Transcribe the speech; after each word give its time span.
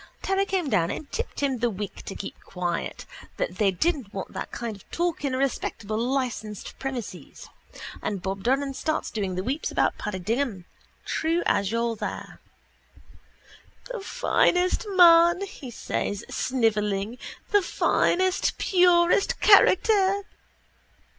Terry 0.23 0.47
came 0.47 0.67
down 0.67 0.89
and 0.89 1.11
tipped 1.11 1.41
him 1.41 1.59
the 1.59 1.69
wink 1.69 2.01
to 2.05 2.15
keep 2.15 2.41
quiet, 2.43 3.05
that 3.37 3.59
they 3.59 3.69
didn't 3.69 4.11
want 4.11 4.33
that 4.33 4.51
kind 4.51 4.75
of 4.75 4.89
talk 4.89 5.23
in 5.23 5.35
a 5.35 5.37
respectable 5.37 5.95
licensed 5.99 6.79
premises. 6.79 7.49
And 8.01 8.19
Bob 8.19 8.41
Doran 8.41 8.73
starts 8.73 9.11
doing 9.11 9.35
the 9.35 9.43
weeps 9.43 9.69
about 9.69 9.99
Paddy 9.99 10.17
Dignam, 10.17 10.65
true 11.05 11.43
as 11.45 11.71
you're 11.71 11.95
there. 11.95 12.41
—The 13.93 13.99
finest 13.99 14.87
man, 14.89 15.41
says 15.45 16.23
he, 16.27 16.31
snivelling, 16.33 17.19
the 17.51 17.61
finest 17.61 18.57
purest 18.57 19.39
character. 19.39 20.23